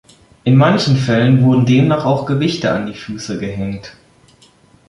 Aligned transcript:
In 0.45 0.55
manchen 0.57 0.97
Fällen 0.97 1.43
wurden 1.43 1.67
demnach 1.67 2.05
auch 2.05 2.25
Gewichte 2.25 2.73
an 2.73 2.87
die 2.87 2.95
Füße 2.95 3.37
gehängt. 3.37 3.95